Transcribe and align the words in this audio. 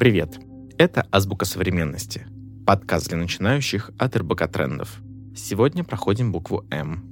Привет! 0.00 0.40
Это 0.78 1.06
«Азбука 1.12 1.44
современности»— 1.44 2.26
подкаст 2.66 3.10
для 3.10 3.18
начинающих 3.18 3.90
от 3.98 4.16
РБК 4.16 4.50
Трендов. 4.50 5.02
Сегодня 5.36 5.84
проходим 5.84 6.32
букву 6.32 6.64
«М». 6.70 7.04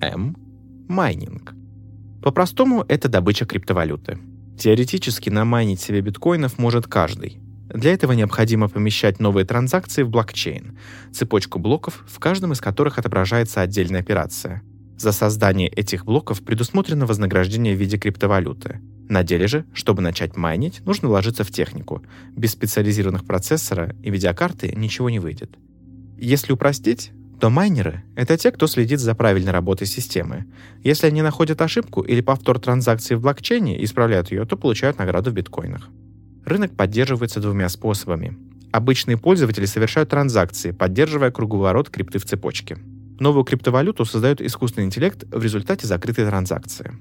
М— 0.00 0.36
майнинг. 0.88 1.54
По-простому, 2.20 2.84
это 2.88 3.08
добыча 3.08 3.46
криптовалюты. 3.46 4.18
Теоретически 4.58 5.30
намайнить 5.30 5.80
себе 5.80 6.00
биткоинов 6.00 6.58
может 6.58 6.88
каждый. 6.88 7.38
Для 7.68 7.92
этого 7.92 8.14
необходимо 8.14 8.66
помещать 8.66 9.20
новые 9.20 9.46
транзакции 9.46 10.02
в 10.02 10.10
блокчейн, 10.10 10.76
цепочку 11.12 11.60
блоков, 11.60 12.04
в 12.08 12.18
каждом 12.18 12.50
из 12.50 12.60
которых 12.60 12.98
отображается 12.98 13.60
отдельная 13.60 14.00
операция. 14.00 14.64
За 14.98 15.12
создание 15.12 15.68
этих 15.68 16.04
блоков 16.04 16.42
предусмотрено 16.42 17.06
вознаграждение 17.06 17.76
в 17.76 17.78
виде 17.78 17.96
криптовалюты— 17.96 18.80
на 19.12 19.22
деле 19.22 19.46
же, 19.46 19.66
чтобы 19.74 20.00
начать 20.00 20.38
майнить, 20.38 20.80
нужно 20.86 21.08
вложиться 21.08 21.44
в 21.44 21.50
технику. 21.50 22.02
Без 22.34 22.52
специализированных 22.52 23.26
процессора 23.26 23.94
и 24.02 24.10
видеокарты 24.10 24.72
ничего 24.74 25.10
не 25.10 25.18
выйдет. 25.18 25.50
Если 26.16 26.54
упростить, 26.54 27.12
то 27.38 27.50
майнеры— 27.50 28.04
это 28.16 28.38
те, 28.38 28.50
кто 28.50 28.66
следит 28.66 29.00
за 29.00 29.14
правильной 29.14 29.52
работой 29.52 29.86
системы. 29.86 30.46
Если 30.82 31.08
они 31.08 31.20
находят 31.20 31.60
ошибку 31.60 32.00
или 32.00 32.22
повтор 32.22 32.58
транзакции 32.58 33.14
в 33.14 33.20
блокчейне 33.20 33.78
и 33.78 33.84
исправляют 33.84 34.30
ее, 34.30 34.46
то 34.46 34.56
получают 34.56 34.98
награду 34.98 35.30
в 35.30 35.34
биткоинах. 35.34 35.90
Рынок 36.46 36.74
поддерживается 36.74 37.40
двумя 37.40 37.68
способами. 37.68 38.38
Обычные 38.70 39.18
пользователи 39.18 39.66
совершают 39.66 40.08
транзакции, 40.08 40.70
поддерживая 40.70 41.30
круговорот 41.30 41.90
крипты 41.90 42.18
в 42.18 42.24
цепочке. 42.24 42.78
Новую 43.20 43.44
криптовалюту 43.44 44.06
создает 44.06 44.40
искусственный 44.40 44.86
интеллект 44.86 45.24
в 45.30 45.42
результате 45.42 45.86
закрытой 45.86 46.24
транзакции. 46.24 46.92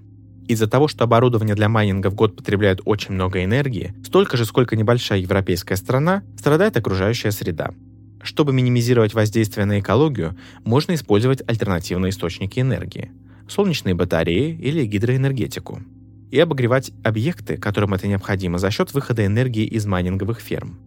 Из-за 0.51 0.67
того, 0.67 0.89
что 0.89 1.05
оборудование 1.05 1.55
для 1.55 1.69
майнинга 1.69 2.09
в 2.09 2.13
год 2.13 2.35
потребляет 2.35 2.81
очень 2.83 3.13
много 3.13 3.41
энергии, 3.41 3.93
столько 4.03 4.35
же, 4.35 4.43
сколько 4.43 4.75
небольшая 4.75 5.19
европейская 5.19 5.77
страна, 5.77 6.23
страдает 6.37 6.75
окружающая 6.75 7.31
среда. 7.31 7.73
Чтобы 8.21 8.51
минимизировать 8.51 9.13
воздействие 9.13 9.65
на 9.65 9.79
экологию, 9.79 10.35
можно 10.65 10.93
использовать 10.93 11.41
альтернативные 11.47 12.09
источники 12.09 12.59
энергии– 12.59 13.13
солнечные 13.47 13.95
батареи 13.95 14.53
или 14.59 14.85
гидроэнергетику 14.85 15.83
и 16.31 16.37
обогревать 16.37 16.91
объекты, 17.01 17.55
которым 17.55 17.93
это 17.93 18.09
необходимо 18.09 18.57
за 18.57 18.71
счет 18.71 18.93
выхода 18.93 19.25
энергии 19.25 19.63
из 19.63 19.85
майнинговых 19.85 20.41
ферм. 20.41 20.77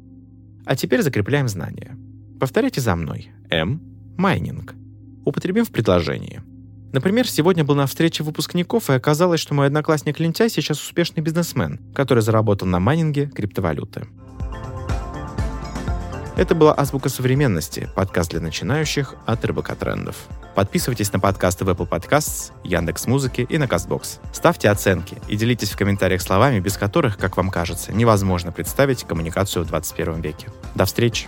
А 0.66 0.76
теперь 0.76 1.00
закрепляем 1.00 1.48
знания. 1.48 1.96
Повторяйте 2.38 2.82
за 2.82 2.96
мной. 2.96 3.30
М– 3.48 3.80
майнинг. 4.18 4.74
Употребим 5.24 5.64
в 5.64 5.70
предложении– 5.70 6.42
Например, 6.94 7.28
сегодня 7.28 7.64
был 7.64 7.74
на 7.74 7.88
встрече 7.88 8.22
выпускников, 8.22 8.88
и 8.88 8.92
оказалось, 8.92 9.40
что 9.40 9.52
мой 9.52 9.66
одноклассник 9.66 10.20
Лентяй 10.20 10.48
сейчас 10.48 10.80
успешный 10.80 11.22
бизнесмен, 11.22 11.80
который 11.92 12.22
заработал 12.22 12.68
на 12.68 12.78
майнинге 12.78 13.26
криптовалюты. 13.26 14.06
Это 16.36 16.54
была 16.54 16.72
«Азбука 16.72 17.08
современности», 17.08 17.90
подкаст 17.96 18.30
для 18.30 18.40
начинающих 18.40 19.16
от 19.26 19.44
РБК 19.44 19.74
Трендов. 19.74 20.14
Подписывайтесь 20.54 21.12
на 21.12 21.18
подкасты 21.18 21.64
в 21.64 21.68
Apple 21.68 21.88
Podcasts, 21.88 22.52
Яндекс 22.62 23.08
Музыки 23.08 23.44
и 23.50 23.58
на 23.58 23.64
Castbox. 23.64 24.20
Ставьте 24.32 24.70
оценки 24.70 25.20
и 25.26 25.34
делитесь 25.34 25.70
в 25.70 25.76
комментариях 25.76 26.22
словами, 26.22 26.60
без 26.60 26.76
которых, 26.76 27.18
как 27.18 27.36
вам 27.36 27.50
кажется, 27.50 27.92
невозможно 27.92 28.52
представить 28.52 29.02
коммуникацию 29.02 29.64
в 29.64 29.66
21 29.66 30.20
веке. 30.20 30.46
До 30.76 30.84
встречи! 30.84 31.26